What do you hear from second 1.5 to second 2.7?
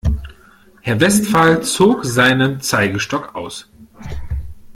zog seinen